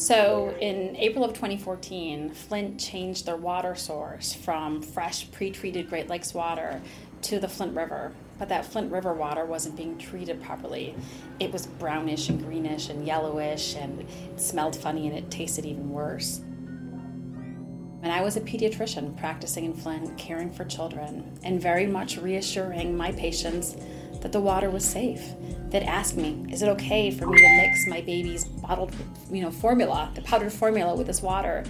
[0.00, 6.08] So, in April of 2014, Flint changed their water source from fresh, pre treated Great
[6.08, 6.80] Lakes water
[7.20, 8.10] to the Flint River.
[8.38, 10.94] But that Flint River water wasn't being treated properly.
[11.38, 15.90] It was brownish and greenish and yellowish, and it smelled funny and it tasted even
[15.90, 16.38] worse.
[18.02, 22.96] And I was a pediatrician practicing in Flint, caring for children, and very much reassuring
[22.96, 23.76] my patients
[24.20, 25.22] that the water was safe.
[25.70, 28.94] That asked me, is it okay for me to mix my baby's bottled,
[29.30, 31.64] you know, formula, the powdered formula with this water?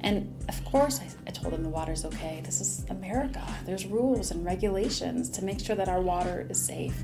[0.00, 2.42] And of course, I, I told them the water's okay.
[2.44, 3.42] This is America.
[3.64, 6.94] There's rules and regulations to make sure that our water is safe.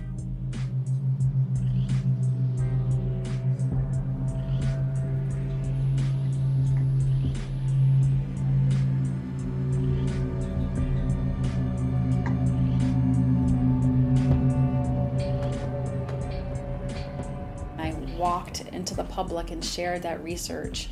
[18.68, 20.88] Into the public and shared that research.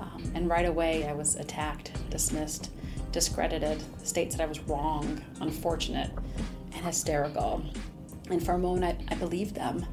[0.00, 2.70] Um, and right away, I was attacked, dismissed,
[3.12, 3.82] discredited.
[3.98, 6.10] The state said I was wrong, unfortunate,
[6.72, 7.64] and hysterical.
[8.30, 9.84] And for a moment, I, I believed them.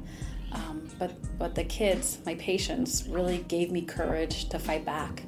[0.52, 5.22] Um, but, but the kids, my patients, really gave me courage to fight back.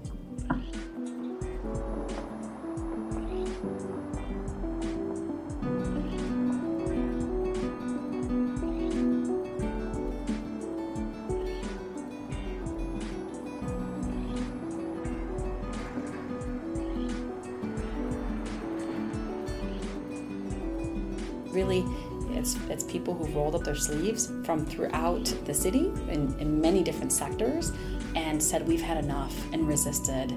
[23.68, 27.70] Their sleeves from throughout the city in, in many different sectors
[28.16, 30.30] and said we've had enough and resisted.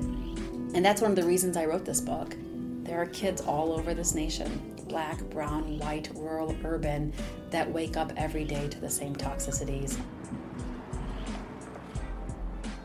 [0.74, 2.36] And that's one of the reasons i wrote this book.
[2.84, 7.14] There are kids all over this nation black brown white rural urban
[7.52, 9.98] that wake up every day to the same toxicities.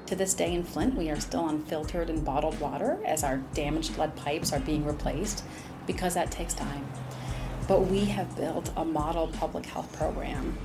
[0.07, 3.39] To this day in Flint, we are still on filtered and bottled water as our
[3.55, 5.43] damaged lead pipes are being replaced
[5.89, 6.87] because that takes time
[7.69, 10.57] but we have built a model public health program.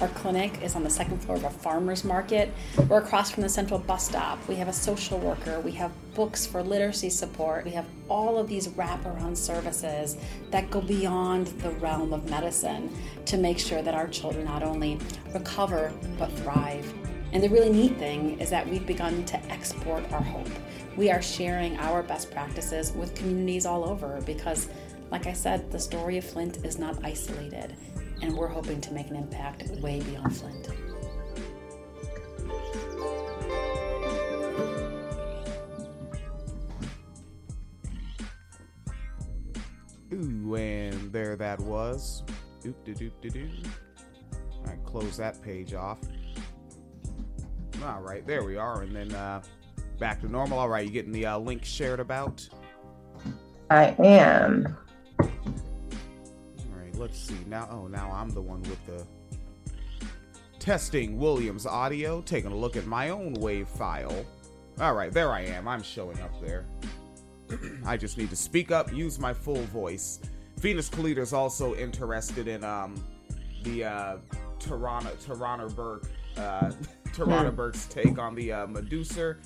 [0.00, 2.50] Our clinic is on the second floor of a farmer's market.
[2.88, 4.38] We're across from the central bus stop.
[4.48, 5.60] We have a social worker.
[5.60, 7.66] We have books for literacy support.
[7.66, 10.16] We have all of these wraparound services
[10.50, 12.90] that go beyond the realm of medicine
[13.26, 14.98] to make sure that our children not only
[15.34, 16.90] recover but thrive.
[17.32, 20.48] And the really neat thing is that we've begun to export our hope.
[20.96, 24.68] We are sharing our best practices with communities all over because
[25.10, 27.76] like I said, the story of Flint is not isolated,
[28.22, 30.68] and we're hoping to make an impact way beyond Flint.
[40.12, 42.22] Ooh, and there that was.
[42.62, 43.50] Doop doo doop doo doo.
[44.32, 45.98] All right, close that page off.
[47.84, 49.42] All right, there we are, and then uh,
[49.98, 50.58] back to normal.
[50.58, 52.46] All right, you getting the uh, link shared about?
[53.70, 54.76] I am
[57.00, 57.38] let's see.
[57.46, 59.04] Now, oh, now I'm the one with the
[60.58, 64.24] testing Williams audio, taking a look at my own wave file.
[64.78, 65.66] All right, there I am.
[65.66, 66.66] I'm showing up there.
[67.86, 70.20] I just need to speak up, use my full voice.
[70.60, 73.02] Phoenix Calida is also interested in um,
[73.62, 74.16] the uh,
[74.58, 76.06] Tarana Tarana Burke
[76.36, 76.70] uh,
[77.08, 77.56] Tarana hmm.
[77.56, 79.36] Burke's take on the uh, Medusa.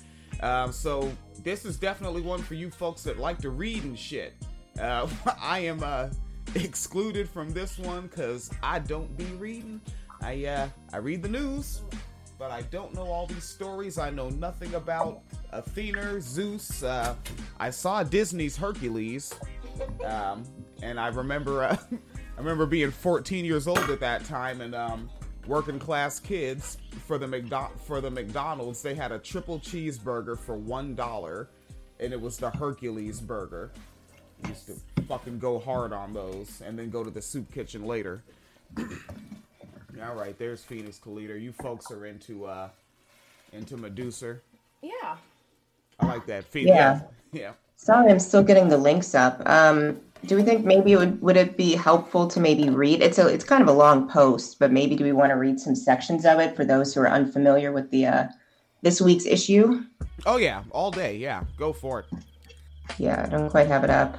[0.41, 1.11] Um, so
[1.43, 4.33] this is definitely one for you folks that like to read and shit.
[4.79, 5.07] Uh,
[5.41, 6.09] I am uh,
[6.55, 9.81] excluded from this one because I don't be reading.
[10.21, 11.81] I uh, I read the news,
[12.39, 13.97] but I don't know all these stories.
[13.97, 15.21] I know nothing about
[15.51, 16.83] Athena, Zeus.
[16.83, 17.15] Uh,
[17.59, 19.33] I saw Disney's Hercules,
[20.05, 20.43] um,
[20.81, 25.09] and I remember uh, I remember being 14 years old at that time and um,
[25.47, 28.81] working class kids for the McDo- for the McDonald's.
[28.81, 31.49] They had a triple cheeseburger for one dollar,
[31.99, 33.71] and it was the Hercules burger.
[34.47, 38.21] Used to fucking go hard on those and then go to the soup kitchen later.
[38.77, 41.39] All right, there's Phoenix Calida.
[41.39, 42.69] You folks are into uh
[43.53, 44.37] into Medusa.
[44.81, 45.15] Yeah.
[45.99, 46.43] I like that.
[46.45, 46.75] Phoenix.
[46.75, 47.01] Yeah.
[47.31, 47.51] Yeah.
[47.77, 49.41] Sorry, I'm still getting the links up.
[49.45, 53.01] Um, do we think maybe it would would it be helpful to maybe read?
[53.01, 55.59] It's a it's kind of a long post, but maybe do we want to read
[55.59, 58.27] some sections of it for those who are unfamiliar with the uh,
[58.81, 59.83] this week's issue?
[60.25, 61.15] Oh yeah, all day.
[61.17, 62.05] Yeah, go for it.
[62.97, 64.17] Yeah, I don't quite have it up.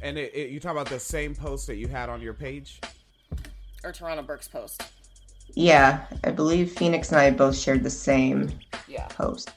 [0.00, 2.80] And it, it, you talk about the same post that you had on your page,
[3.84, 4.82] or Tarana Burke's post.
[5.54, 8.50] Yeah, I believe Phoenix and I both shared the same
[8.86, 9.06] yeah.
[9.08, 9.50] post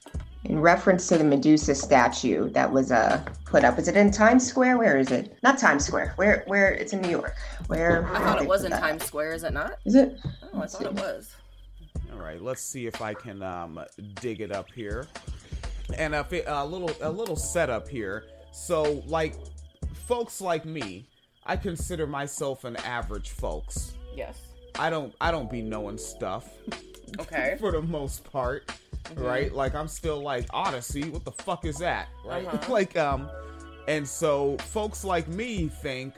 [0.46, 3.78] in reference to the Medusa statue that was uh, put up.
[3.78, 4.78] Is it in Times Square?
[4.80, 5.38] Where is it?
[5.44, 6.14] Not Times Square.
[6.16, 6.44] Where?
[6.48, 6.72] Where?
[6.72, 7.36] It's in New York.
[7.68, 8.08] Where?
[8.16, 9.34] I thought it was in Times Square.
[9.34, 9.74] Is it not?
[9.86, 10.20] Is it?
[10.54, 11.36] Oh, I thought it was.
[12.12, 13.80] All right, let's see if I can um,
[14.16, 15.08] dig it up here.
[15.98, 18.26] And a, a little a little setup here.
[18.52, 19.36] So, like,
[20.12, 21.06] folks like me,
[21.46, 23.94] I consider myself an average folks.
[24.14, 24.42] Yes.
[24.78, 26.50] I don't I don't be knowing stuff.
[27.18, 27.56] Okay.
[27.62, 29.24] for the most part, mm-hmm.
[29.24, 29.54] right?
[29.54, 31.10] Like I'm still like Odyssey.
[31.10, 32.10] What the fuck is that?
[32.26, 32.46] Right?
[32.46, 32.60] Uh-huh.
[32.74, 33.30] like um,
[33.88, 36.16] and so folks like me think,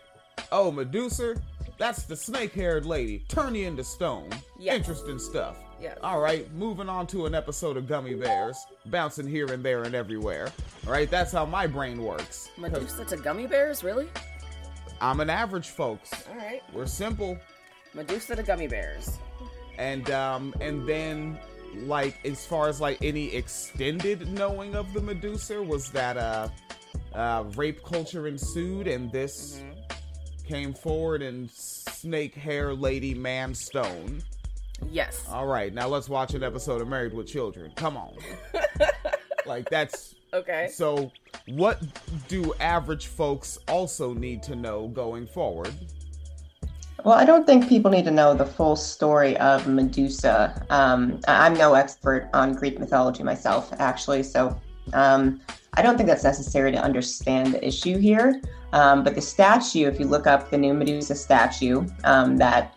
[0.51, 1.35] oh Medusa,
[1.77, 3.19] that's the snake-haired lady.
[3.27, 4.31] Turn you into stone.
[4.57, 4.77] Yes.
[4.77, 5.57] Interesting stuff.
[5.83, 5.97] Yes.
[6.01, 9.93] All right, moving on to an episode of Gummy Bears, bouncing here and there and
[9.93, 10.49] everywhere.
[10.87, 12.49] All right, that's how my brain works.
[12.57, 14.07] Medusa to Gummy Bears, really?
[15.01, 16.13] I'm an average, folks.
[16.29, 16.61] All right.
[16.71, 17.37] We're simple.
[17.93, 19.19] Medusa to Gummy Bears
[19.77, 21.37] and um and then
[21.75, 26.47] like as far as like any extended knowing of the Medusa was that uh
[27.13, 30.47] uh rape culture ensued and this mm-hmm.
[30.47, 34.21] came forward and snake hair lady man stone
[34.89, 35.25] yes.
[35.29, 37.71] All right now let's watch an episode of married with children.
[37.75, 38.15] Come on.
[39.45, 40.69] Like that's okay.
[40.71, 41.11] So
[41.47, 41.81] what
[42.27, 45.73] do average folks also need to know going forward?
[47.03, 50.65] Well, I don't think people need to know the full story of Medusa.
[50.69, 54.57] Um, I'm no expert on Greek mythology myself, actually, so
[54.93, 55.41] um,
[55.73, 58.41] I don't think that's necessary to understand the issue here.
[58.71, 62.73] Um, but the statue, if you look up the new Medusa statue um, that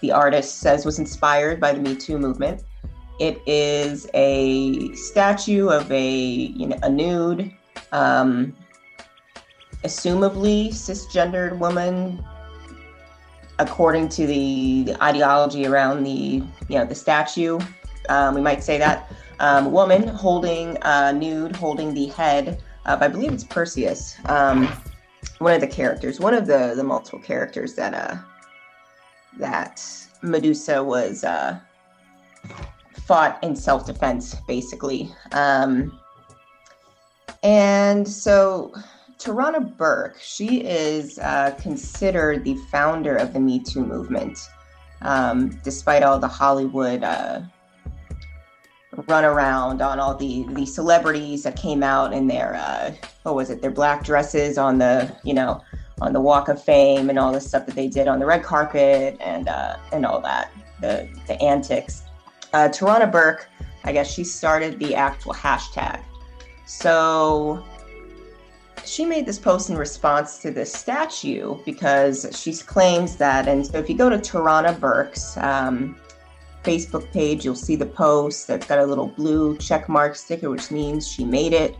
[0.00, 2.62] the artist says was inspired by the Me Too movement,
[3.18, 7.52] it is a statue of a you know a nude,
[7.92, 8.54] um,
[9.84, 12.22] assumably cisgendered woman
[13.58, 17.58] according to the, ideology around the you know the statue,
[18.08, 19.10] um, we might say that
[19.40, 24.68] um, woman holding uh, nude, holding the head of I believe it's Perseus, um,
[25.38, 28.16] one of the characters, one of the the multiple characters that uh
[29.38, 29.82] that
[30.22, 31.58] Medusa was uh,
[33.06, 35.10] fought in self defense, basically.
[35.32, 35.98] Um,
[37.42, 38.72] and so
[39.18, 44.38] Tarana Burke, she is uh, considered the founder of the Me Too movement,
[45.02, 47.42] um, despite all the Hollywood uh,
[49.08, 52.92] run around on all the the celebrities that came out in their uh,
[53.22, 55.60] what was it their black dresses on the you know
[56.00, 58.42] on the Walk of Fame and all the stuff that they did on the red
[58.42, 62.02] carpet and uh, and all that the the antics.
[62.52, 63.48] Uh, Tarana Burke,
[63.84, 66.02] I guess she started the actual hashtag.
[66.66, 67.64] So
[68.84, 73.78] she made this post in response to this statue because she claims that, and so
[73.78, 75.96] if you go to Tarana Burke's um,
[76.62, 80.70] Facebook page, you'll see the post that's got a little blue check mark sticker, which
[80.70, 81.76] means she made it,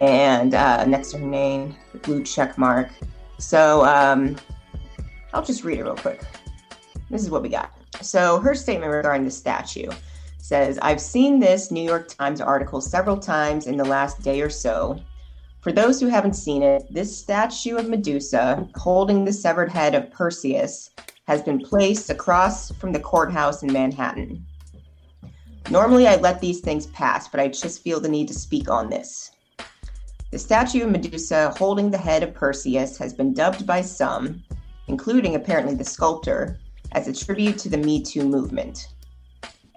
[0.00, 2.90] and uh, next to her name, the blue check mark.
[3.38, 4.36] So um,
[5.32, 6.22] I'll just read it real quick.
[7.10, 7.72] This is what we got.
[8.02, 9.90] So her statement regarding the statue
[10.38, 14.50] says, I've seen this New York Times article several times in the last day or
[14.50, 15.00] so
[15.60, 20.10] for those who haven't seen it, this statue of Medusa holding the severed head of
[20.10, 20.90] Perseus
[21.26, 24.46] has been placed across from the courthouse in Manhattan.
[25.68, 28.88] Normally, I let these things pass, but I just feel the need to speak on
[28.88, 29.32] this.
[30.30, 34.42] The statue of Medusa holding the head of Perseus has been dubbed by some,
[34.86, 36.60] including apparently the sculptor,
[36.92, 38.88] as a tribute to the Me Too movement.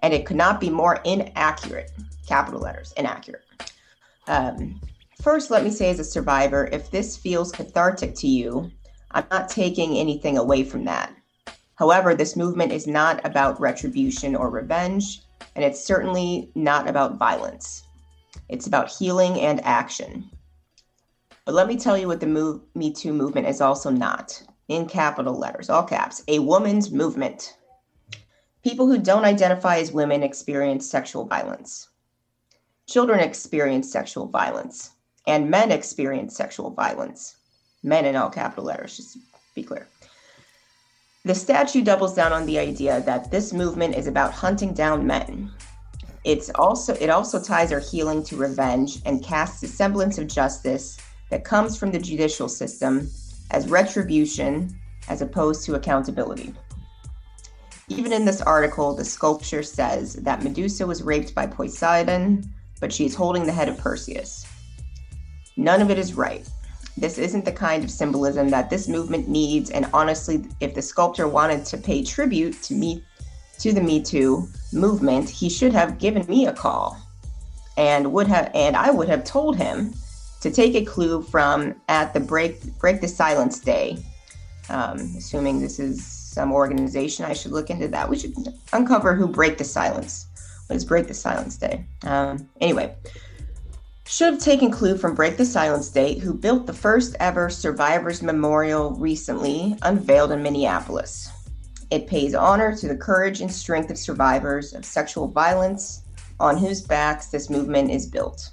[0.03, 1.91] And it could not be more inaccurate,
[2.27, 3.43] capital letters, inaccurate.
[4.27, 4.79] Um,
[5.21, 8.71] First, let me say as a survivor, if this feels cathartic to you,
[9.11, 11.13] I'm not taking anything away from that.
[11.75, 15.21] However, this movement is not about retribution or revenge,
[15.55, 17.83] and it's certainly not about violence.
[18.49, 20.27] It's about healing and action.
[21.45, 24.43] But let me tell you what the move, Me Too movement is also not.
[24.67, 27.57] In capital letters, all caps, a woman's movement.
[28.63, 31.89] People who don't identify as women experience sexual violence.
[32.87, 34.91] Children experience sexual violence
[35.27, 37.37] and men experience sexual violence.
[37.83, 39.17] Men in all capital letters, just
[39.55, 39.87] be clear.
[41.25, 45.51] The statue doubles down on the idea that this movement is about hunting down men.
[46.23, 50.97] It's also it also ties our healing to revenge and casts a semblance of justice
[51.31, 53.09] that comes from the judicial system
[53.49, 54.69] as retribution
[55.09, 56.53] as opposed to accountability.
[57.87, 62.43] Even in this article, the sculpture says that Medusa was raped by Poseidon,
[62.79, 64.45] but she is holding the head of Perseus.
[65.57, 66.47] None of it is right.
[66.97, 69.71] This isn't the kind of symbolism that this movement needs.
[69.71, 73.03] And honestly, if the sculptor wanted to pay tribute to me,
[73.59, 76.97] to the Me Too movement, he should have given me a call,
[77.77, 79.93] and would have, and I would have told him
[80.41, 83.97] to take a clue from at the break break the silence day.
[84.69, 87.25] Um, assuming this is some organization.
[87.25, 88.09] I should look into that.
[88.09, 88.33] We should
[88.73, 90.27] uncover who Break the Silence.
[90.67, 91.85] What is Break the Silence Day?
[92.03, 92.95] Um, anyway,
[94.05, 98.21] should have taken clue from Break the Silence Day, who built the first ever Survivors
[98.21, 101.29] Memorial recently unveiled in Minneapolis.
[101.91, 106.03] It pays honor to the courage and strength of survivors of sexual violence
[106.39, 108.51] on whose backs this movement is built.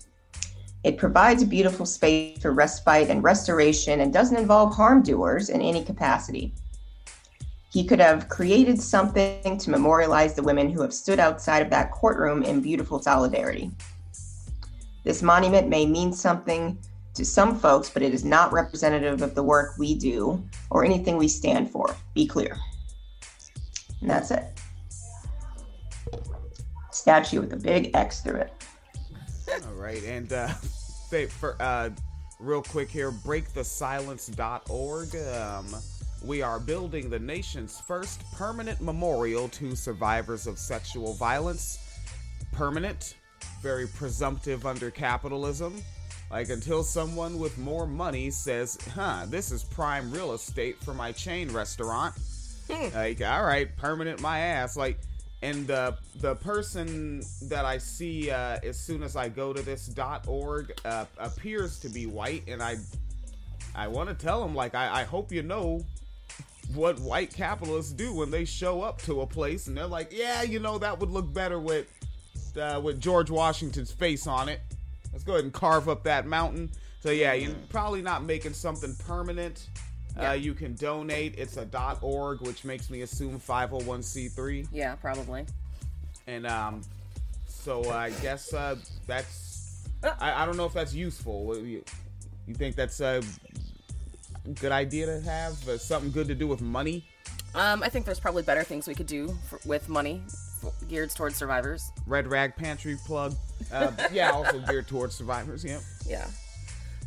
[0.84, 5.60] It provides a beautiful space for respite and restoration and doesn't involve harm doers in
[5.60, 6.54] any capacity.
[7.70, 11.90] He could have created something to memorialize the women who have stood outside of that
[11.90, 13.70] courtroom in beautiful solidarity.
[15.04, 16.78] This monument may mean something
[17.14, 21.16] to some folks, but it is not representative of the work we do or anything
[21.16, 21.94] we stand for.
[22.14, 22.56] Be clear.
[24.00, 24.44] And that's it.
[26.90, 28.57] Statue with a big X through it.
[29.78, 30.48] Right, and uh,
[31.38, 31.90] for uh,
[32.40, 35.16] real quick here, breakthesilence.org.
[35.16, 35.66] Um,
[36.24, 41.78] we are building the nation's first permanent memorial to survivors of sexual violence.
[42.50, 43.14] Permanent,
[43.62, 45.80] very presumptive under capitalism.
[46.28, 51.12] Like until someone with more money says, "Huh, this is prime real estate for my
[51.12, 52.16] chain restaurant."
[52.68, 52.94] Hmm.
[52.94, 54.76] like, all right, permanent my ass.
[54.76, 54.98] Like
[55.42, 59.86] and the the person that I see uh, as soon as I go to this
[59.86, 62.76] dot .org uh, appears to be white, and I
[63.74, 65.84] I want to tell him like I, I hope you know
[66.74, 70.42] what white capitalists do when they show up to a place and they're like, yeah,
[70.42, 71.86] you know that would look better with
[72.60, 74.60] uh, with George Washington's face on it.
[75.12, 76.70] Let's go ahead and carve up that mountain.
[77.00, 79.68] So yeah, you're probably not making something permanent.
[80.18, 80.30] Yeah.
[80.30, 81.34] Uh, you can donate.
[81.38, 84.68] It's a .org, which makes me assume 501c3.
[84.72, 85.46] Yeah, probably.
[86.26, 86.82] And um,
[87.46, 89.88] so I guess uh, that's.
[90.02, 90.14] Uh.
[90.20, 91.56] I, I don't know if that's useful.
[91.58, 91.84] You,
[92.46, 93.22] you think that's a
[94.60, 95.68] good idea to have?
[95.68, 97.04] Uh, something good to do with money?
[97.54, 100.22] Um, I think there's probably better things we could do for, with money
[100.88, 101.92] geared towards survivors.
[102.06, 103.34] Red Rag Pantry plug.
[103.72, 105.64] Uh, yeah, also geared towards survivors.
[105.64, 105.78] Yeah.
[106.06, 106.26] Yeah.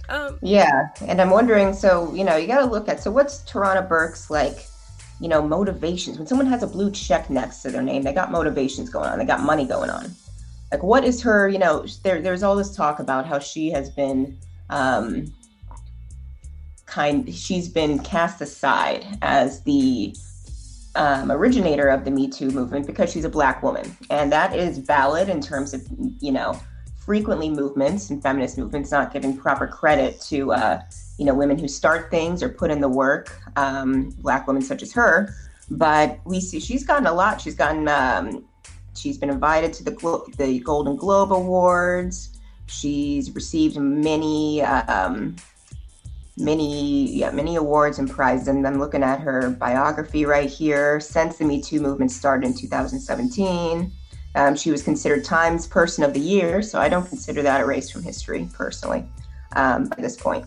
[0.10, 1.74] Um, yeah, and I'm wondering.
[1.74, 3.02] So you know, you got to look at.
[3.02, 4.66] So what's Tarana Burke's like?
[5.20, 6.18] You know, motivations.
[6.18, 9.20] When someone has a blue check next to their name, they got motivations going on.
[9.20, 10.16] They got money going on.
[10.72, 11.48] Like, what is her?
[11.48, 14.38] You know, there, there's all this talk about how she has been.
[14.70, 15.32] Um,
[16.92, 20.14] kind she's been cast aside as the
[20.96, 24.78] um, originator of the Me Too movement because she's a black woman, and that is
[24.78, 25.82] valid in terms of
[26.20, 26.60] you know
[27.12, 30.82] frequently movements and feminist movements not giving proper credit to uh,
[31.18, 34.82] you know women who start things or put in the work um, black women such
[34.82, 35.36] as her.
[35.70, 37.42] But we see she's gotten a lot.
[37.42, 38.46] She's gotten um,
[38.96, 42.40] she's been invited to the Glo- the golden globe awards.
[42.68, 45.36] She's received many um,
[46.38, 48.48] many yeah many awards and prizes.
[48.48, 52.54] And i'm looking at her biography right here since the me too movement started in
[52.54, 53.92] 2017
[54.36, 57.92] um, she was considered Times Person of the Year, so I don't consider that erased
[57.92, 59.06] from history personally
[59.56, 60.46] um, by this point.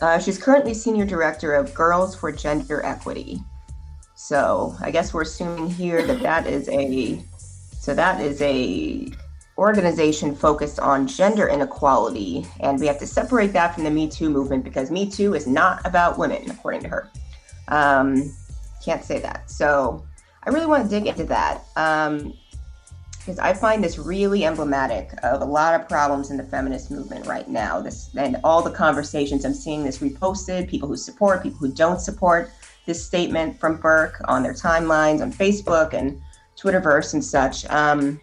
[0.00, 3.40] Uh, she's currently Senior Director of Girls for Gender Equity.
[4.14, 7.22] So I guess we're assuming here that that is a
[7.72, 9.10] so that is a
[9.56, 14.30] organization focused on gender inequality, and we have to separate that from the Me Too
[14.30, 17.10] movement because Me Too is not about women, according to her.
[17.68, 18.34] Um,
[18.84, 19.50] can't say that.
[19.50, 20.04] So
[20.44, 21.64] I really want to dig into that.
[21.76, 22.34] Um,
[23.30, 27.28] because I find this really emblematic of a lot of problems in the feminist movement
[27.28, 27.80] right now.
[27.80, 32.00] This and all the conversations I'm seeing this reposted, people who support, people who don't
[32.00, 32.50] support
[32.86, 36.20] this statement from Burke on their timelines on Facebook and
[36.60, 37.64] Twitterverse and such.
[37.66, 38.20] Um,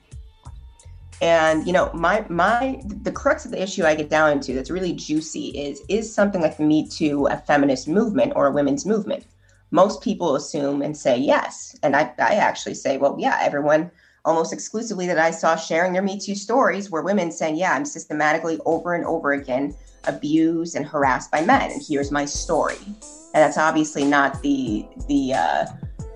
[1.22, 4.70] and you know, my my the crux of the issue I get down into that's
[4.70, 9.26] really juicy is is something like Me Too a feminist movement or a women's movement?
[9.72, 13.90] Most people assume and say yes, and I I actually say, well, yeah, everyone
[14.28, 17.86] almost exclusively that I saw sharing their Me Too stories were women saying, Yeah, I'm
[17.86, 21.72] systematically over and over again abused and harassed by men.
[21.72, 22.78] And here's my story.
[22.86, 25.66] And that's obviously not the the uh,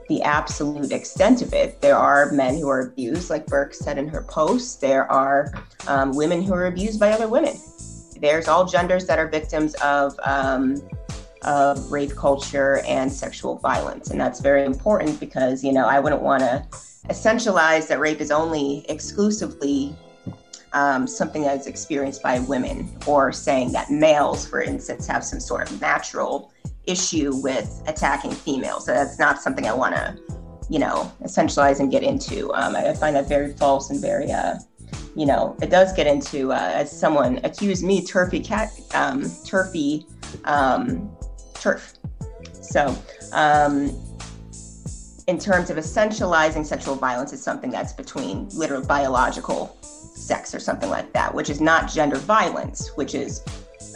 [0.10, 1.82] the absolute extent of it.
[1.82, 4.82] There are men who are abused, like Burke said in her post.
[4.82, 5.54] There are
[5.88, 7.56] um, women who are abused by other women.
[8.20, 10.82] There's all genders that are victims of um,
[11.44, 16.22] of rape culture and sexual violence, and that's very important because you know I wouldn't
[16.22, 16.66] want to
[17.10, 19.96] essentialize that rape is only exclusively
[20.74, 25.70] um, something that's experienced by women, or saying that males, for instance, have some sort
[25.70, 26.54] of natural
[26.86, 28.86] issue with attacking females.
[28.86, 30.18] So that's not something I want to,
[30.70, 32.54] you know, essentialize and get into.
[32.54, 34.56] Um, I find that very false and very, uh,
[35.16, 40.06] you know, it does get into, uh, as someone accused me, turfy cat, um, turfy,
[40.46, 41.12] um,
[41.56, 41.96] turf.
[42.62, 42.96] So,
[43.34, 43.92] um,
[45.32, 50.90] in terms of essentializing sexual violence as something that's between literal biological sex or something
[50.90, 53.42] like that, which is not gender violence, which is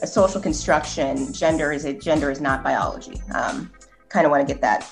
[0.01, 1.33] a social construction.
[1.33, 3.21] Gender is a gender is not biology.
[3.33, 3.69] Um,
[4.07, 4.89] kind of want to get that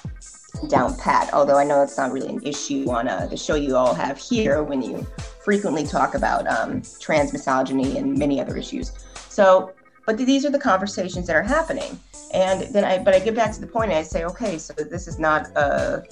[0.68, 1.34] down pat.
[1.34, 4.18] Although I know it's not really an issue on uh, the show you all have
[4.18, 5.08] here when you
[5.46, 8.92] frequently talk about um, trans misogyny and many other issues.
[9.30, 9.74] So,
[10.05, 12.00] but these are the conversations that are happening.
[12.33, 14.74] And then I, but I get back to the point and I say, okay, so
[14.74, 16.03] this is not a,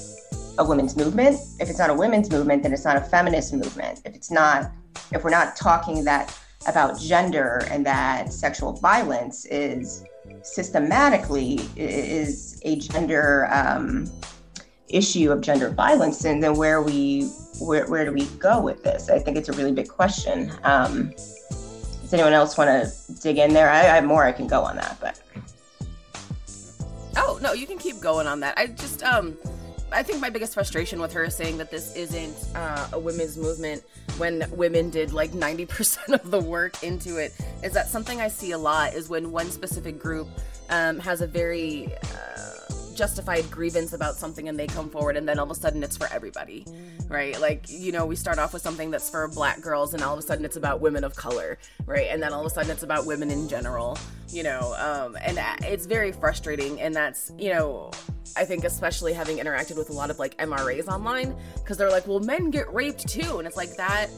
[0.60, 1.40] a women's movement.
[1.60, 4.02] If it's not a women's movement, then it's not a feminist movement.
[4.06, 4.72] If it's not,
[5.12, 10.06] if we're not talking that about gender and that sexual violence is
[10.44, 14.10] systematically is a gender um,
[14.88, 17.24] issue of gender violence, and then where we
[17.60, 19.10] where, where do we go with this?
[19.10, 20.52] I think it's a really big question.
[20.64, 21.14] Um,
[22.12, 23.70] does anyone else want to dig in there?
[23.70, 25.22] I, I have more I can go on that, but
[27.16, 28.58] oh no, you can keep going on that.
[28.58, 29.38] I just um.
[29.94, 33.84] I think my biggest frustration with her saying that this isn't uh, a women's movement
[34.18, 38.52] when women did like 90% of the work into it is that something I see
[38.52, 40.30] a lot is when one specific group
[40.70, 42.41] um, has a very uh,
[43.02, 45.98] justified grievance about something and they come forward and then all of a sudden it's
[45.98, 46.64] for everybody
[47.10, 47.42] right?
[47.42, 50.20] Like you know we start off with something that's for black girls and all of
[50.20, 52.10] a sudden it's about women of color right?
[52.12, 53.98] And then all of a sudden it's about women in general
[54.30, 57.90] you know um, and it's very frustrating and that's you know
[58.38, 62.06] I think especially having interacted with a lot of like MRAs online because they're like
[62.06, 64.12] well men get raped too and it's like that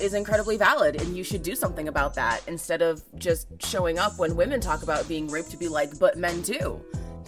[0.00, 4.18] is incredibly valid and you should do something about that instead of just showing up
[4.18, 6.78] when women talk about being raped to be like but men too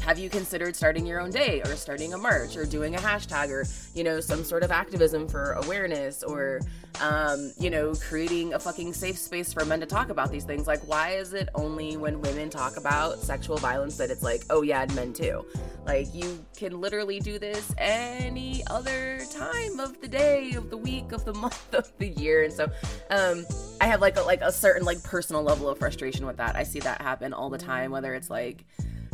[0.00, 3.48] have you considered starting your own day or starting a march or doing a hashtag
[3.50, 6.60] or you know some sort of activism for awareness or
[7.00, 10.66] um, you know creating a fucking safe space for men to talk about these things?
[10.66, 14.62] Like why is it only when women talk about sexual violence that it's like oh
[14.62, 15.44] yeah and men too?
[15.86, 21.12] Like you can literally do this any other time of the day of the week
[21.12, 22.44] of the month of the year.
[22.44, 22.70] And so
[23.10, 23.44] um,
[23.80, 26.56] i have like a, like a certain like personal level of frustration with that.
[26.56, 28.64] I see that happen all the time whether it's like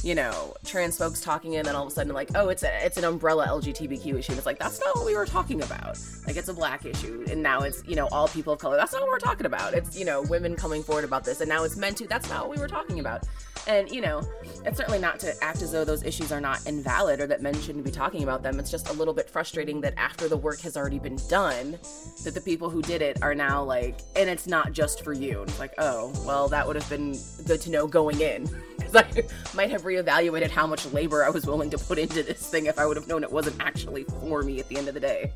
[0.02, 2.84] you know, trans folks talking and then all of a sudden like, oh, it's a,
[2.84, 4.32] it's an umbrella LGBTQ issue.
[4.32, 5.98] It's like, that's not what we were talking about.
[6.26, 7.24] Like it's a black issue.
[7.30, 8.76] And now it's, you know, all people of color.
[8.76, 9.74] That's not what we're talking about.
[9.74, 11.40] It's, you know, women coming forward about this.
[11.40, 12.06] And now it's meant to.
[12.06, 13.26] That's not what we were talking about.
[13.66, 14.22] And, you know,
[14.64, 17.54] it's certainly not to act as though those issues are not invalid or that men
[17.60, 18.58] shouldn't be talking about them.
[18.58, 21.78] It's just a little bit frustrating that after the work has already been done,
[22.24, 25.40] that the people who did it are now like, and it's not just for you.
[25.40, 28.48] And it's like, oh, well, that would have been good to know going in.
[28.78, 29.06] Because I
[29.54, 32.78] might have reevaluated how much labor I was willing to put into this thing if
[32.78, 35.32] I would have known it wasn't actually for me at the end of the day.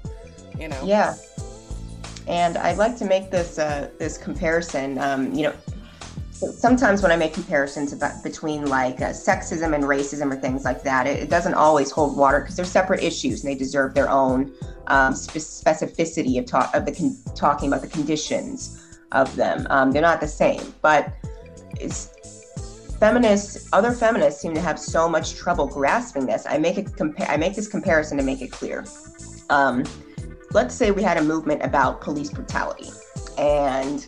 [0.58, 0.80] You know?
[0.84, 1.14] Yeah.
[2.26, 4.98] And I'd like to make this uh, this comparison.
[4.98, 5.54] Um, you know,
[6.30, 10.82] sometimes when I make comparisons about between like uh, sexism and racism or things like
[10.84, 14.08] that, it, it doesn't always hold water because they're separate issues and they deserve their
[14.08, 14.52] own
[14.86, 19.66] um, specificity of, talk, of the con- talking about the conditions of them.
[19.70, 21.12] Um, they're not the same, but
[21.78, 22.13] it's
[23.04, 26.46] feminists, other feminists seem to have so much trouble grasping this.
[26.48, 27.28] I make a compare.
[27.28, 28.82] I make this comparison to make it clear.
[29.50, 29.84] Um,
[30.52, 32.90] let's say we had a movement about police brutality,
[33.36, 34.06] and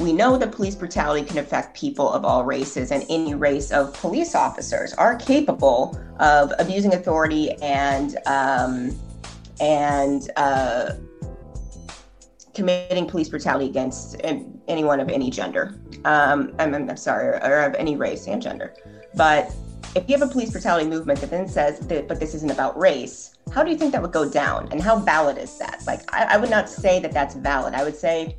[0.00, 3.94] we know that police brutality can affect people of all races, and any race of
[3.94, 8.98] police officers are capable of abusing authority and um,
[9.60, 10.94] and uh,
[12.56, 14.16] committing police brutality against
[14.66, 15.78] anyone of any gender.
[16.06, 18.74] Um, I'm, I'm, sorry, or of any race and gender.
[19.14, 19.54] But
[19.94, 22.76] if you have a police brutality movement that then says that, but this isn't about
[22.78, 24.68] race, how do you think that would go down?
[24.72, 25.82] And how valid is that?
[25.86, 27.74] Like, I, I would not say that that's valid.
[27.74, 28.36] I would say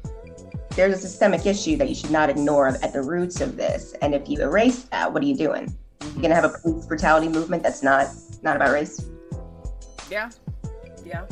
[0.76, 3.94] there's a systemic issue that you should not ignore at the roots of this.
[4.02, 5.76] And if you erase that, what are you doing?
[6.02, 8.08] You're gonna have a police brutality movement that's not
[8.42, 9.06] not about race.
[10.10, 10.30] Yeah,
[11.06, 11.26] yeah.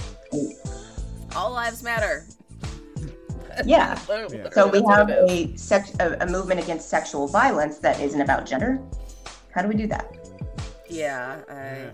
[1.35, 2.25] All lives matter.
[3.65, 3.99] Yeah.
[4.09, 4.49] yeah.
[4.51, 8.81] So we have a, sex, a, a movement against sexual violence that isn't about gender.
[9.51, 10.13] How do we do that?
[10.89, 11.53] Yeah, I...
[11.53, 11.89] yeah.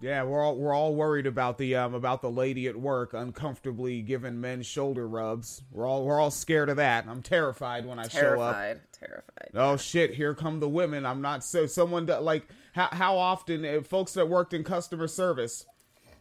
[0.00, 4.02] Yeah, we're all we're all worried about the um about the lady at work uncomfortably
[4.02, 5.62] giving men shoulder rubs.
[5.70, 7.06] We're all we're all scared of that.
[7.08, 8.92] I'm terrified when I terrified, show up.
[8.92, 9.50] Terrified.
[9.54, 10.12] Oh shit!
[10.14, 11.06] Here come the women.
[11.06, 15.64] I'm not so someone that like how how often folks that worked in customer service,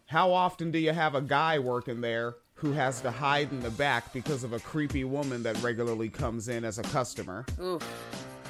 [0.05, 3.69] how often do you have a guy working there who has to hide in the
[3.71, 7.45] back because of a creepy woman that regularly comes in as a customer.
[7.61, 7.83] Oof.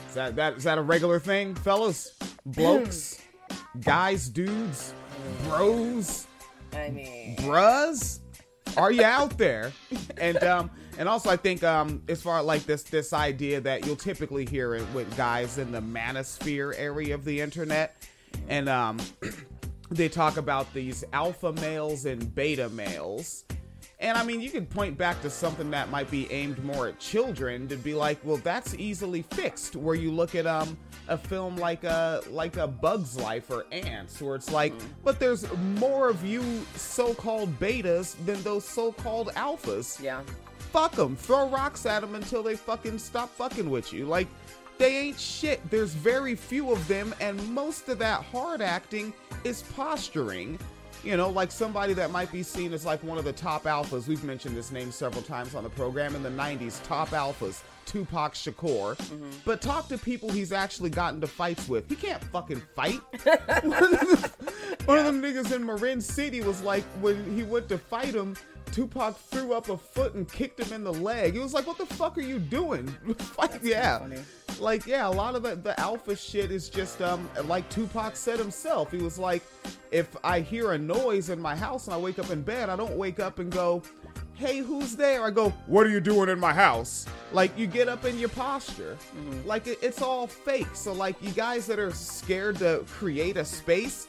[0.07, 2.13] Is that that is that a regular thing, fellas?
[2.45, 3.19] Blokes,
[3.81, 4.93] guys, dudes,
[5.45, 6.27] bros.
[6.73, 8.19] I mean, brus.
[8.77, 9.71] Are you out there?
[10.17, 13.95] And um, and also I think um, as far like this this idea that you'll
[13.95, 17.95] typically hear it with guys in the manosphere area of the internet,
[18.47, 18.99] and um,
[19.89, 23.45] they talk about these alpha males and beta males.
[24.03, 26.99] And I mean, you can point back to something that might be aimed more at
[26.99, 29.77] children to be like, well, that's easily fixed.
[29.77, 34.21] Where you look at um a film like a like a Bug's Life or Ants,
[34.21, 34.87] where it's like, mm-hmm.
[35.05, 36.43] but there's more of you
[36.75, 40.01] so-called betas than those so-called alphas.
[40.01, 40.21] Yeah.
[40.73, 41.15] Fuck them.
[41.15, 44.05] Throw rocks at them until they fucking stop fucking with you.
[44.05, 44.27] Like,
[44.79, 45.61] they ain't shit.
[45.69, 49.13] There's very few of them, and most of that hard acting
[49.43, 50.59] is posturing.
[51.03, 54.07] You know, like somebody that might be seen as like one of the top alphas.
[54.07, 56.81] We've mentioned this name several times on the program in the 90s.
[56.83, 58.95] Top alphas, Tupac Shakur.
[58.95, 59.29] Mm-hmm.
[59.43, 61.89] But talk to people he's actually gotten to fights with.
[61.89, 63.01] He can't fucking fight.
[64.85, 68.37] one of them niggas in Marin City was like, when he went to fight him,
[68.71, 71.33] Tupac threw up a foot and kicked him in the leg.
[71.33, 72.91] He was like, "What the fuck are you doing?"
[73.61, 73.99] yeah,
[74.59, 78.39] like yeah, a lot of the, the alpha shit is just um like Tupac said
[78.39, 78.91] himself.
[78.91, 79.43] He was like,
[79.93, 82.75] "If I hear a noise in my house and I wake up in bed, I
[82.75, 83.81] don't wake up and go."
[84.35, 85.23] Hey, who's there?
[85.23, 87.05] I go, what are you doing in my house?
[87.31, 88.97] Like, you get up in your posture.
[89.15, 89.47] Mm-hmm.
[89.47, 90.67] Like, it, it's all fake.
[90.73, 94.07] So, like, you guys that are scared to create a space,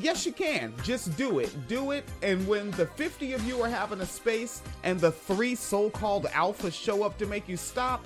[0.00, 0.72] Yes, you can.
[0.82, 1.54] Just do it.
[1.68, 2.04] Do it.
[2.22, 6.24] And when the 50 of you are having a space and the three so called
[6.26, 8.04] alphas show up to make you stop,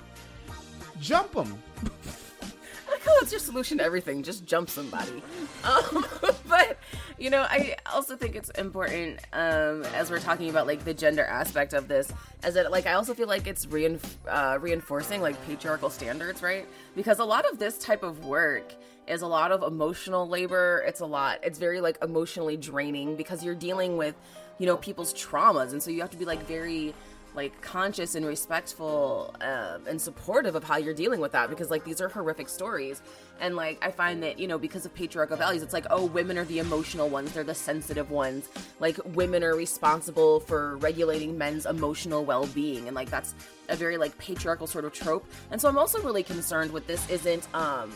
[0.99, 1.57] jump them.
[2.89, 4.23] Like how that's your solution to everything.
[4.23, 5.21] Just jump somebody.
[5.63, 6.05] Um,
[6.47, 6.77] but,
[7.17, 11.23] you know, I also think it's important um, as we're talking about like the gender
[11.23, 12.11] aspect of this,
[12.43, 16.65] as it like I also feel like it's reinf- uh, reinforcing like patriarchal standards, right?
[16.95, 18.73] Because a lot of this type of work
[19.07, 20.83] is a lot of emotional labor.
[20.87, 21.39] It's a lot.
[21.43, 24.15] It's very like emotionally draining because you're dealing with,
[24.59, 26.93] you know, people's traumas, and so you have to be like very
[27.35, 31.83] like conscious and respectful um, and supportive of how you're dealing with that because like
[31.83, 33.01] these are horrific stories.
[33.41, 36.37] And like i find that you know because of patriarchal values it's like oh women
[36.37, 38.49] are the emotional ones they're the sensitive ones.
[38.79, 43.35] Like women are responsible for regulating men's emotional well-being and like that's
[43.69, 45.25] a very like patriarchal sort of trope.
[45.51, 47.91] And so i'm also really concerned with this isn't um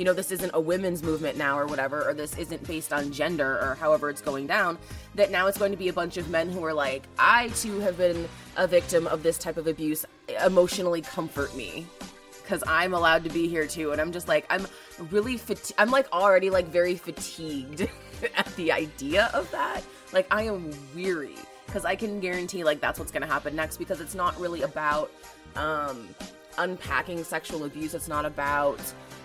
[0.00, 3.12] you know, this isn't a women's movement now or whatever, or this isn't based on
[3.12, 4.78] gender or however it's going down,
[5.14, 7.80] that now it's going to be a bunch of men who are like, I too
[7.80, 10.06] have been a victim of this type of abuse.
[10.42, 11.86] Emotionally comfort me.
[12.32, 13.92] Because I'm allowed to be here too.
[13.92, 14.66] And I'm just like, I'm
[15.10, 17.86] really, fati- I'm like already like very fatigued
[18.38, 19.82] at the idea of that.
[20.14, 21.36] Like, I am weary.
[21.66, 24.62] Because I can guarantee like that's what's going to happen next because it's not really
[24.62, 25.12] about
[25.56, 26.08] um,
[26.56, 27.92] unpacking sexual abuse.
[27.92, 28.80] It's not about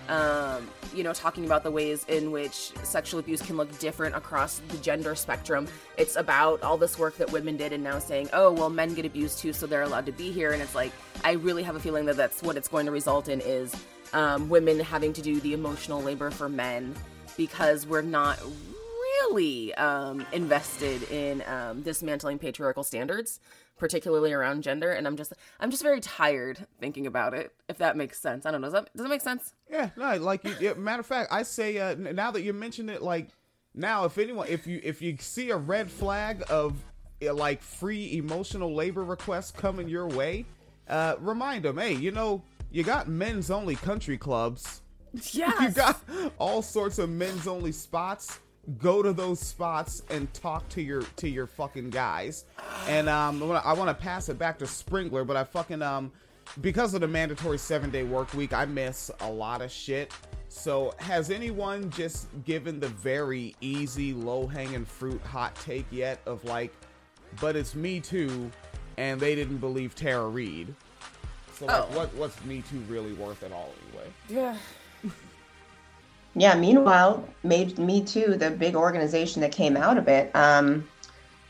[0.09, 4.59] um, you know, talking about the ways in which sexual abuse can look different across
[4.69, 5.67] the gender spectrum.
[5.97, 9.05] It's about all this work that women did and now saying, oh, well, men get
[9.05, 10.51] abused too, so they're allowed to be here.
[10.51, 10.91] And it's like,
[11.23, 13.75] I really have a feeling that that's what it's going to result in is
[14.13, 16.95] um, women having to do the emotional labor for men
[17.37, 18.39] because we're not
[19.29, 23.39] really um, invested in um, dismantling patriarchal standards
[23.77, 27.97] particularly around gender and i'm just i'm just very tired thinking about it if that
[27.97, 28.45] makes sense.
[28.45, 29.53] I don't know does that, does that make sense?
[29.69, 32.89] Yeah no like you, yeah, matter of fact i say uh, now that you mentioned
[32.89, 33.29] it like
[33.73, 36.73] now if anyone if you if you see a red flag of
[37.25, 40.45] uh, like free emotional labor requests coming your way
[40.87, 44.81] uh remind them hey you know you got men's only country clubs.
[45.31, 45.97] Yeah you got
[46.37, 48.39] all sorts of men's only spots
[48.79, 52.45] go to those spots and talk to your to your fucking guys.
[52.87, 56.11] And um, I want to pass it back to Sprengeler, but I fucking um,
[56.61, 60.11] because of the mandatory seven day work week, I miss a lot of shit.
[60.47, 66.43] So has anyone just given the very easy, low hanging fruit hot take yet of
[66.45, 66.73] like,
[67.41, 68.49] but it's Me Too,
[68.97, 70.73] and they didn't believe Tara Reade.
[71.53, 71.97] So like, oh.
[71.97, 74.09] what what's Me Too really worth at all anyway?
[74.29, 74.57] Yeah.
[76.35, 76.55] Yeah.
[76.55, 80.35] Meanwhile, made Me Too, the big organization that came out of it.
[80.35, 80.87] Um,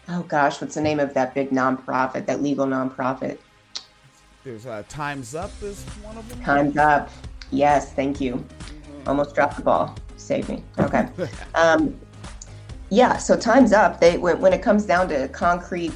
[0.10, 3.38] oh gosh, what's the name of that big nonprofit, that legal nonprofit?
[4.44, 6.40] There's uh, Times Up is one of them.
[6.42, 7.10] Times Up.
[7.52, 8.36] Yes, thank you.
[8.36, 9.10] Mm-hmm.
[9.10, 9.96] Almost dropped the ball.
[10.18, 10.64] Save me.
[10.80, 11.08] Okay.
[11.56, 12.00] um,
[12.90, 13.18] yeah.
[13.18, 14.00] So Times Up.
[14.00, 15.94] They when, when it comes down to concrete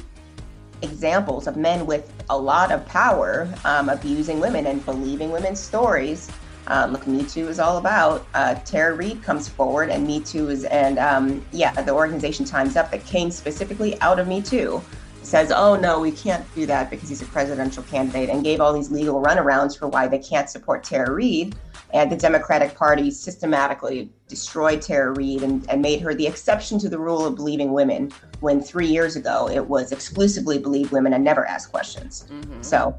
[0.82, 6.30] examples of men with a lot of power um, abusing women and believing women's stories
[6.66, 8.26] um, look, Me Too is all about.
[8.34, 12.76] Uh, Tara Reade comes forward, and Me Too is, and um, yeah, the organization Time's
[12.76, 14.82] Up that came specifically out of Me Too
[15.22, 18.72] says, oh no, we can't do that because he's a presidential candidate, and gave all
[18.72, 21.54] these legal runarounds for why they can't support Tara Reade.
[21.92, 26.88] And the Democratic Party systematically destroyed Tara Reade and, and made her the exception to
[26.88, 31.24] the rule of believing women, when three years ago it was exclusively believe women and
[31.24, 32.26] never ask questions.
[32.30, 32.62] Mm-hmm.
[32.62, 32.98] So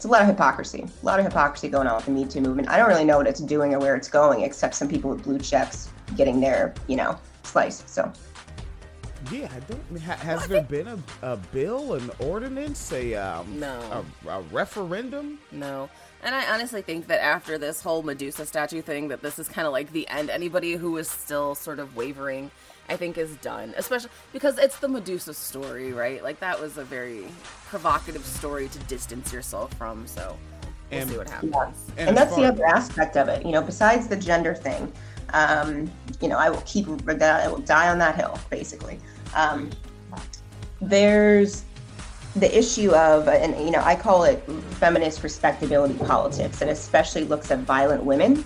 [0.00, 0.86] it's a lot of hypocrisy.
[1.02, 2.70] A lot of hypocrisy going on with the Me Too movement.
[2.70, 5.22] I don't really know what it's doing or where it's going, except some people with
[5.22, 7.82] blue checks getting their you know slice.
[7.84, 8.10] So
[9.30, 10.00] Yeah, I don't.
[10.00, 14.02] Ha, has there been a, a bill, an ordinance, a um, No.
[14.24, 15.38] a, a referendum?
[15.52, 15.90] No.
[16.22, 19.66] And I honestly think that after this whole Medusa statue thing, that this is kind
[19.66, 20.30] of like the end.
[20.30, 22.50] Anybody who is still sort of wavering,
[22.90, 23.72] I think, is done.
[23.76, 26.22] Especially because it's the Medusa story, right?
[26.22, 27.24] Like that was a very
[27.68, 30.06] provocative story to distance yourself from.
[30.06, 30.36] So
[30.90, 31.54] we'll And- see what happens.
[31.54, 31.68] Yeah.
[31.98, 33.46] And and, as that's the other aspect of it.
[33.46, 34.92] You know, besides the gender thing,
[35.32, 38.98] um, you know, I will keep, I will die on that hill, basically.
[39.34, 39.70] Um,
[40.80, 41.62] there's
[42.36, 44.42] the issue of, and you know, I call it
[44.80, 48.44] feminist respectability politics, and especially looks at violent women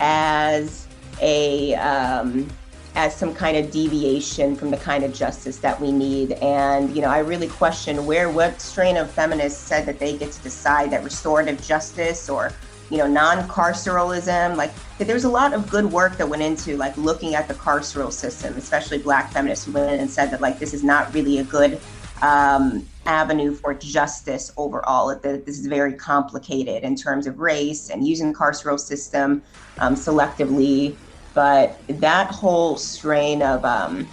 [0.00, 0.86] as
[1.20, 2.48] a um,
[2.96, 6.32] as some kind of deviation from the kind of justice that we need.
[6.32, 10.32] And you know, I really question where what strain of feminists said that they get
[10.32, 12.52] to decide that restorative justice or
[12.90, 17.34] you know non-carceralism like there's a lot of good work that went into like looking
[17.34, 20.84] at the carceral system especially black feminists who went and said that like this is
[20.84, 21.80] not really a good
[22.22, 25.08] um, avenue for justice overall.
[25.08, 29.42] That this is very complicated in terms of race and using the carceral system
[29.78, 30.96] um, selectively.
[31.36, 34.08] But that whole strain of um,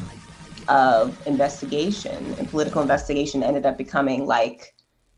[0.68, 4.76] of investigation and political investigation ended up becoming like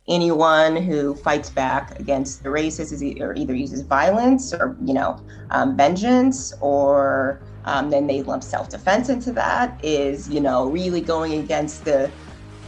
[0.07, 5.19] anyone who fights back against the racists is either, either uses violence or you know
[5.49, 11.33] um, vengeance or um, then they lump self-defense into that is you know really going
[11.33, 12.11] against the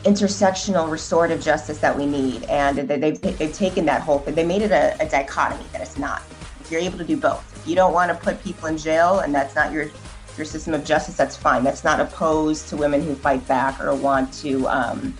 [0.03, 2.43] intersectional restorative justice that we need.
[2.45, 5.81] And they- they've, they've taken that whole thing they made it a, a dichotomy that
[5.81, 6.23] it's not.
[6.71, 9.55] You're able to do both you don't want to put people in jail and that's
[9.55, 9.89] not your
[10.37, 11.63] your system of justice that's fine.
[11.63, 15.15] That's not opposed to women who fight back or want to um,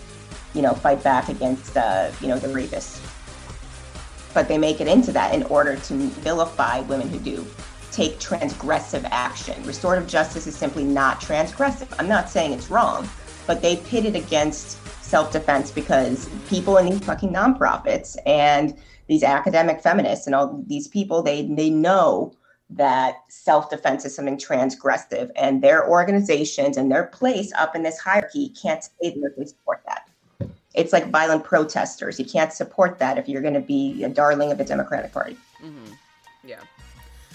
[0.54, 3.04] you know fight back against uh, you know the rapists.
[4.32, 7.46] But they make it into that in order to vilify women who do.
[7.90, 9.60] Take transgressive action.
[9.64, 11.88] Restorative justice is simply not transgressive.
[11.98, 13.08] I'm not saying it's wrong
[13.48, 19.80] but they pit it against self-defense because people in these fucking nonprofits and these academic
[19.80, 22.30] feminists and all these people they they know
[22.70, 28.50] that self-defense is something transgressive and their organizations and their place up in this hierarchy
[28.60, 30.06] can't say that they support that
[30.74, 34.52] it's like violent protesters you can't support that if you're going to be a darling
[34.52, 35.92] of the democratic party hmm
[36.44, 36.60] Yeah.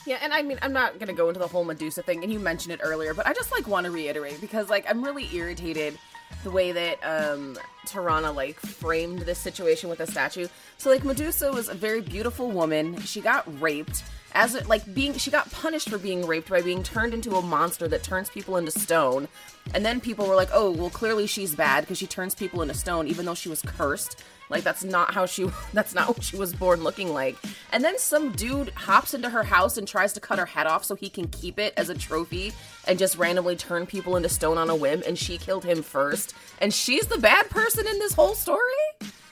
[0.06, 2.40] Yeah, and I mean, I'm not gonna go into the whole Medusa thing, and you
[2.40, 5.98] mentioned it earlier, but I just like want to reiterate because like I'm really irritated
[6.44, 10.48] the way that um Tarana like framed this situation with the statue.
[10.78, 13.00] So like Medusa was a very beautiful woman.
[13.02, 16.84] She got raped as it, like being she got punished for being raped by being
[16.84, 19.28] turned into a monster that turns people into stone.
[19.74, 22.74] And then people were like, "Oh, well clearly she's bad because she turns people into
[22.74, 26.36] stone even though she was cursed." Like that's not how she that's not what she
[26.36, 27.38] was born looking like.
[27.72, 30.84] And then some dude hops into her house and tries to cut her head off
[30.84, 32.54] so he can keep it as a trophy
[32.88, 36.36] and just randomly turn people into stone on a whim and she killed him first.
[36.60, 38.62] And she's the bad person in this whole story?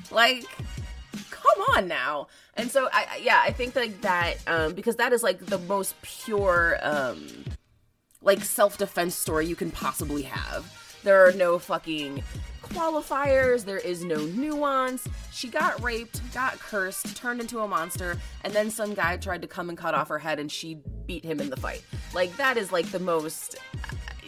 [0.10, 0.46] Like
[1.41, 2.27] come on now.
[2.56, 5.95] And so I yeah, I think like that um because that is like the most
[6.01, 7.45] pure um
[8.21, 10.71] like self-defense story you can possibly have.
[11.04, 12.23] There are no fucking
[12.62, 15.08] qualifiers, there is no nuance.
[15.32, 19.47] She got raped, got cursed, turned into a monster, and then some guy tried to
[19.47, 21.84] come and cut off her head and she beat him in the fight.
[22.13, 23.58] Like that is like the most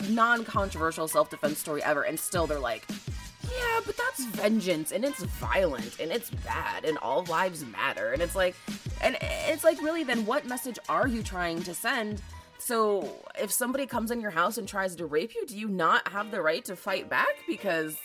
[0.10, 2.86] non-controversial self-defense story ever and still they're like
[3.58, 8.12] yeah, but that's vengeance and it's violent and it's bad and all lives matter.
[8.14, 8.56] And it's like,
[9.02, 12.22] and it's like, really, then what message are you trying to send?
[12.60, 16.08] So if somebody comes in your house and tries to rape you, do you not
[16.08, 17.36] have the right to fight back?
[17.48, 17.98] Because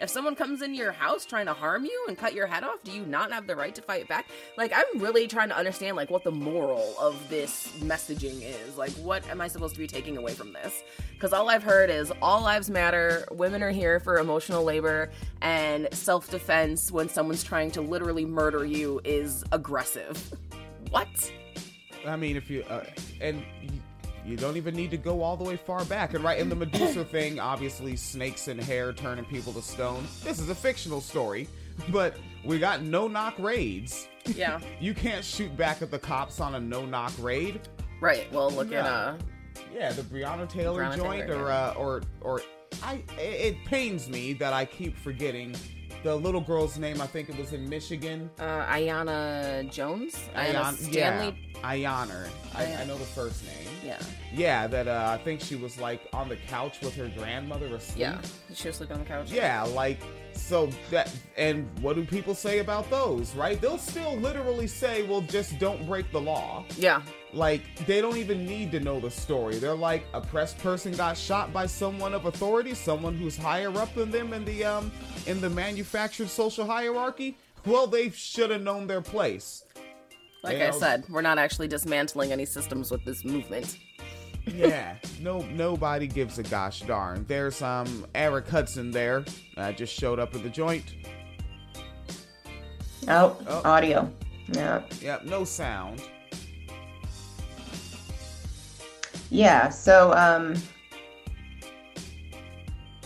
[0.00, 2.82] if someone comes in your house trying to harm you and cut your head off,
[2.82, 4.26] do you not have the right to fight back?
[4.56, 8.78] Like I'm really trying to understand like what the moral of this messaging is.
[8.78, 10.82] Like what am I supposed to be taking away from this?
[11.18, 15.10] Cuz all I've heard is all lives matter, women are here for emotional labor
[15.42, 20.32] and self-defense when someone's trying to literally murder you is aggressive.
[20.90, 21.32] What?
[22.04, 22.84] I mean, if you uh,
[23.20, 23.44] and
[24.24, 26.14] you, don't even need to go all the way far back.
[26.14, 30.06] And right in the Medusa thing, obviously snakes and hair turning people to stone.
[30.22, 31.48] This is a fictional story,
[31.88, 34.08] but we got no knock raids.
[34.26, 34.60] Yeah.
[34.80, 37.60] You can't shoot back at the cops on a no knock raid.
[38.00, 38.30] right.
[38.32, 38.90] Well, look at Yeah.
[38.92, 39.16] uh
[39.74, 41.66] Yeah, the Breonna Taylor Breonna joint, Taylor, or yeah.
[41.68, 42.42] uh, or or
[42.82, 43.02] I.
[43.18, 45.54] It pains me that I keep forgetting
[46.02, 47.00] the little girl's name.
[47.00, 48.30] I think it was in Michigan.
[48.38, 51.36] uh Aiyana Jones, Aiyana Ayan- Stanley.
[51.62, 51.66] Yeah.
[52.54, 53.54] I, I know the first name.
[53.84, 53.98] Yeah.
[54.34, 57.98] Yeah, that uh, I think she was like on the couch with her grandmother asleep.
[57.98, 58.18] Yeah.
[58.54, 59.30] She was sleeping on the couch.
[59.30, 59.98] Yeah, like
[60.32, 63.60] so that and what do people say about those, right?
[63.60, 67.02] They'll still literally say, "Well, just don't break the law." Yeah.
[67.32, 69.56] Like they don't even need to know the story.
[69.56, 73.94] They're like a press person got shot by someone of authority, someone who's higher up
[73.94, 74.90] than them in the um
[75.26, 77.36] in the manufactured social hierarchy.
[77.66, 79.64] Well, they should have known their place.
[80.42, 83.76] Like Yeah, I said, we're not actually dismantling any systems with this movement.
[84.46, 87.24] yeah, no, nobody gives a gosh darn.
[87.28, 89.24] There's um Eric Hudson there,
[89.56, 90.94] uh, just showed up at the joint.
[93.08, 93.62] Oh, Oh.
[93.64, 94.10] audio.
[94.48, 94.82] Yeah.
[95.00, 96.02] Yep, no sound.
[99.30, 99.68] Yeah.
[99.70, 100.54] So, um,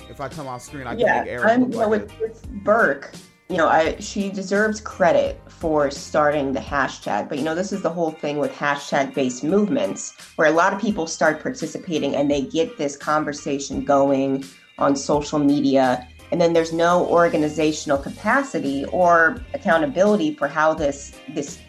[0.08, 1.90] If I come off screen, I can yeah, make Eric I'm, look you know, like
[1.90, 3.14] with, with Burke,
[3.48, 7.28] you know, I she deserves credit for starting the hashtag.
[7.28, 10.80] But you know, this is the whole thing with hashtag-based movements, where a lot of
[10.80, 14.44] people start participating and they get this conversation going
[14.78, 21.60] on social media, and then there's no organizational capacity or accountability for how this this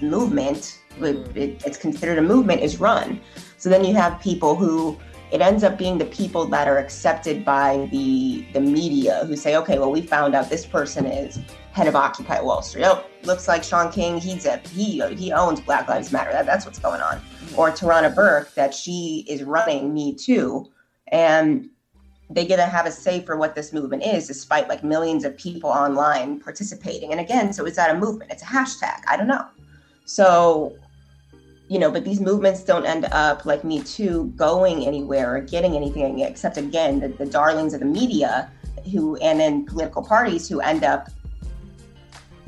[0.00, 3.20] movement, it, it's considered a movement, is run.
[3.60, 4.98] So then you have people who
[5.30, 9.54] it ends up being the people that are accepted by the the media who say,
[9.56, 11.38] okay, well, we found out this person is
[11.72, 12.86] head of Occupy Wall Street.
[12.86, 14.18] Oh, looks like Shaun King.
[14.18, 16.32] He's a he he owns Black Lives Matter.
[16.32, 17.20] That, that's what's going on.
[17.54, 20.66] Or Tarana Burke that she is running Me Too,
[21.08, 21.68] and
[22.30, 25.36] they get to have a say for what this movement is, despite like millions of
[25.36, 27.12] people online participating.
[27.12, 28.32] And again, so is that a movement?
[28.32, 29.02] It's a hashtag.
[29.06, 29.46] I don't know.
[30.06, 30.76] So
[31.70, 35.76] you know, but these movements don't end up like Me Too going anywhere or getting
[35.76, 38.50] anything except again the, the darlings of the media
[38.90, 41.10] who and then political parties who end up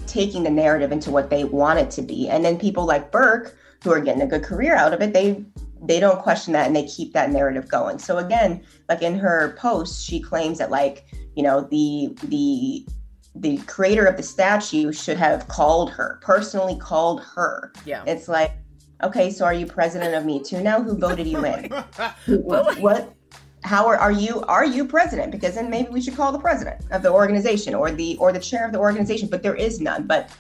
[0.09, 2.29] taking the narrative into what they want it to be.
[2.29, 5.45] And then people like Burke who are getting a good career out of it, they
[5.81, 8.01] they don't question that and they keep that narrative going.
[8.01, 11.07] So again, like in her post, she claims that like,
[11.37, 12.85] you know, the the
[13.37, 17.73] the creator of the statue should have called her, personally called her.
[17.87, 18.03] Yeah.
[18.07, 18.53] It's like,
[19.03, 20.83] okay, so are you president of Me Too now?
[20.83, 21.71] Who voted you in?
[22.27, 23.15] Who- what?
[23.65, 25.31] How are, are you are you president?
[25.31, 28.41] Because then maybe we should call the president of the organization or the or the
[28.41, 29.29] chair of the organization.
[29.29, 30.07] But there is none.
[30.07, 30.31] But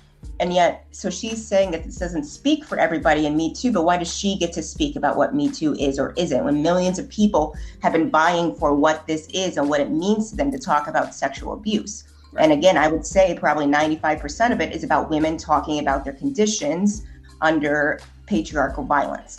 [0.40, 3.70] and yet, so she's saying that this doesn't speak for everybody in Me Too.
[3.70, 6.62] But why does she get to speak about what Me Too is or isn't when
[6.62, 10.36] millions of people have been buying for what this is and what it means to
[10.36, 12.04] them to talk about sexual abuse?
[12.38, 16.14] And again, I would say probably 95% of it is about women talking about their
[16.14, 17.04] conditions
[17.40, 18.00] under
[18.32, 19.32] patriarchal violence.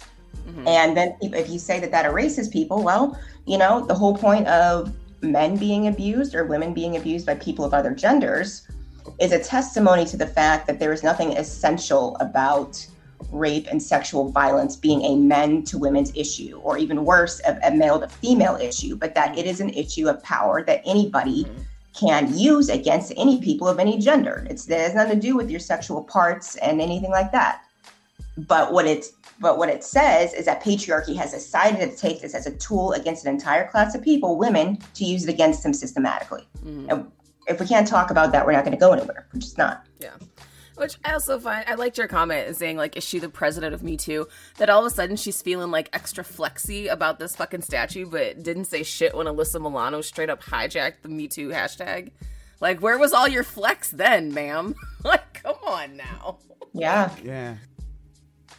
[0.50, 0.68] Mhm.
[0.80, 3.06] And then if if you say that that erases people, well,
[3.52, 7.64] you know, the whole point of men being abused or women being abused by people
[7.66, 8.48] of other genders
[9.26, 12.72] is a testimony to the fact that there is nothing essential about
[13.32, 17.72] rape and sexual violence being a men to women's issue, or even worse, a, a
[17.84, 21.50] male to female issue, but that it is an issue of power that anybody Mhm.
[22.04, 24.36] can use against any people of any gender.
[24.50, 27.56] It's, it has nothing to do with your sexual parts and anything like that.
[28.38, 32.34] But what it's but what it says is that patriarchy has decided to take this
[32.34, 35.74] as a tool against an entire class of people, women, to use it against them
[35.74, 36.48] systematically.
[36.66, 36.86] Mhm.
[36.90, 37.12] And
[37.48, 39.28] if we can't talk about that, we're not going to go anywhere.
[39.34, 39.86] We're just not.
[40.00, 40.12] Yeah.
[40.76, 43.84] Which I also find I liked your comment saying like, is she the president of
[43.84, 44.28] Me Too?
[44.58, 48.42] That all of a sudden she's feeling like extra flexy about this fucking statue, but
[48.42, 52.12] didn't say shit when Alyssa Milano straight up hijacked the Me Too hashtag.
[52.60, 54.74] Like, where was all your flex then, ma'am?
[55.04, 56.38] like, come on now.
[56.74, 57.12] Yeah.
[57.24, 57.56] Yeah.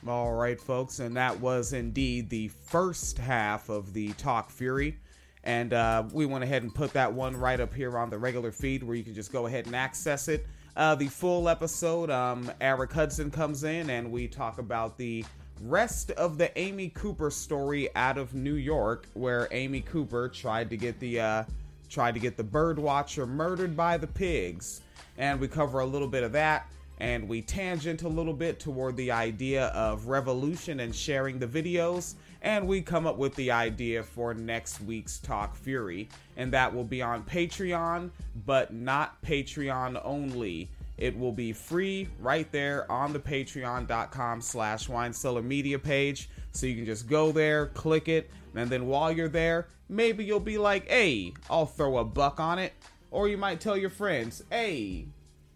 [0.07, 4.97] All right, folks, and that was indeed the first half of the Talk Furie.
[5.45, 8.53] And uh, we went ahead and put that one right up here on the regular
[8.53, 10.47] feed where you can just go ahead and access it.
[10.77, 15.25] Uh, the full episode, um, Eric Hudson comes in and we talk about the
[15.62, 20.77] rest of the Amy Cooper story out of New York, where Amy Cooper tried to
[20.77, 21.45] get the uh,
[21.88, 24.83] tried to get the bird watcher murdered by the pigs,
[25.17, 26.67] and we cover a little bit of that
[26.98, 32.14] and we tangent a little bit toward the idea of revolution and sharing the videos.
[32.42, 36.09] And we come up with the idea for next week's talk furie.
[36.37, 38.11] And that will be on patreon
[38.46, 40.68] but not patreon only.
[40.96, 46.28] It will be free right there on the patreon.com slash wine media page.
[46.52, 50.38] So you can just go there click it and then while you're there maybe you'll
[50.38, 52.73] be like hey i'll throw a buck on it.
[53.10, 55.06] Or you might tell your friends hey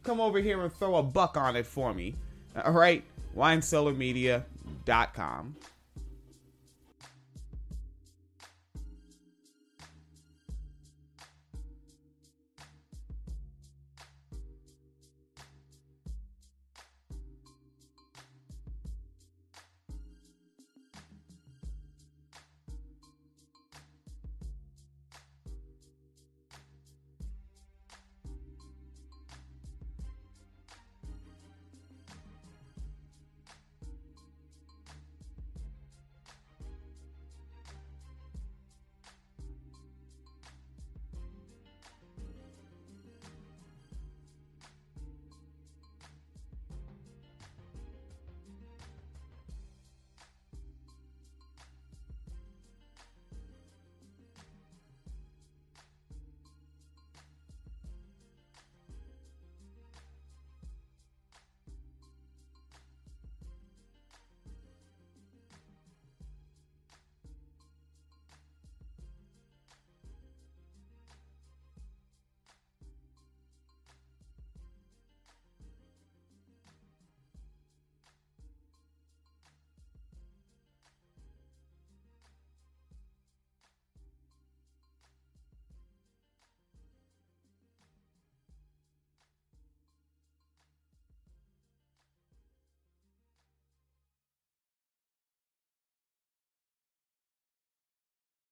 [0.09, 2.15] come over here and throw a buck on it for me.
[2.65, 3.05] All right,
[3.37, 5.57] winecellarmedia.com.